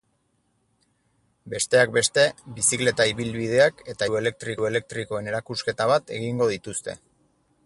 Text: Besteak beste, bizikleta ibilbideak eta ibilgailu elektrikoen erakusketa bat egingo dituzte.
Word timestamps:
Besteak 1.53 1.93
beste, 1.97 2.23
bizikleta 2.61 3.07
ibilbideak 3.13 3.85
eta 3.95 4.09
ibilgailu 4.13 4.69
elektrikoen 4.73 5.35
erakusketa 5.35 5.93
bat 5.95 6.19
egingo 6.21 6.51
dituzte. 6.57 7.03